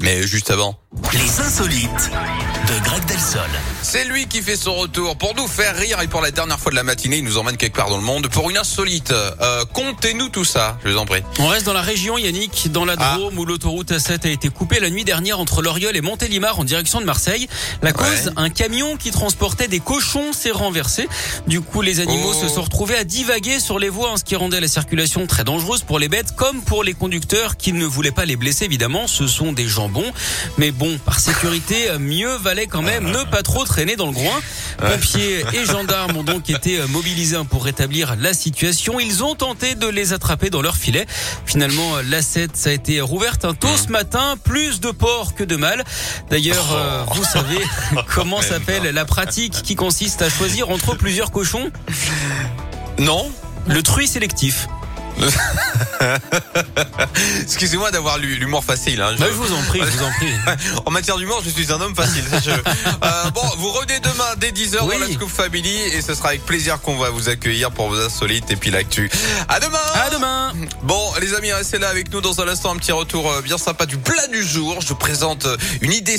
[0.00, 0.78] Mais juste avant.
[1.14, 2.10] Les insolites
[2.68, 3.40] de Greg Delsol.
[3.82, 6.70] C'est lui qui fait son retour pour nous faire rire et pour la dernière fois
[6.72, 9.12] de la matinée, il nous emmène quelque part dans le monde pour une insolite.
[9.12, 11.22] Euh, Comptez-nous tout ça, je vous en prie.
[11.38, 14.80] On reste dans la région, Yannick, dans la Drôme, où l'autoroute A7 a été coupée
[14.80, 17.48] la nuit dernière entre Loriol et Montélimar en direction de Marseille.
[17.82, 18.32] La cause, Ouais.
[18.36, 21.08] un camion qui transportait des cochons s'est renversé.
[21.46, 22.42] Du coup, les animaux Oh.
[22.48, 25.44] se sont retrouvés à divaguer sur les voies, hein, ce qui rendait la circulation très
[25.44, 29.06] dangereuse pour les bêtes, comme pour les conducteurs qui ne voulaient pas les blesser, évidemment.
[29.06, 30.10] Ce sont des jambons.
[30.58, 34.40] Mais bon, par sécurité, mieux valait quand même ne pas trop traîner dans le groin.
[34.78, 39.00] Pompiers et gendarmes ont donc été mobilisés pour rétablir la situation.
[39.00, 41.06] Ils ont tenté de les attraper dans leur filet.
[41.46, 44.36] Finalement, l'A7 ça a été rouverte un tôt ce matin.
[44.42, 45.84] Plus de porc que de mâle.
[46.30, 47.58] D'ailleurs, euh, vous savez
[48.14, 51.70] comment s'appelle la pratique qui consiste à choisir entre plusieurs cochons?
[52.98, 53.30] Non
[53.66, 54.66] Le truie sélectif.
[57.42, 59.00] Excusez-moi d'avoir l'humour facile.
[59.00, 60.32] Hein, je- Bah, je vous en prie, je vous en prie.
[60.86, 62.24] En matière d'humour, je suis un homme facile.
[63.04, 64.98] Euh, bon, vous revenez demain dès 10h Oui.
[64.98, 67.98] dans la Scoop Family et ce sera avec plaisir qu'on va vous accueillir pour vos
[68.00, 69.10] insolites et puis l'actu.
[69.48, 72.76] À demain À demain Bon, les amis, restez là avec nous dans un instant, un
[72.76, 74.78] petit retour euh, bien sympa du plat du jour.
[74.80, 76.18] Je vous présente euh, une idée